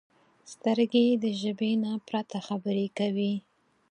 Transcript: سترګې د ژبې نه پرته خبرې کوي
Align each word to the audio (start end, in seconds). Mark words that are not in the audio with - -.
سترګې 0.53 1.05
د 1.23 1.25
ژبې 1.41 1.71
نه 1.83 1.91
پرته 2.07 2.37
خبرې 2.47 2.87
کوي 2.97 3.33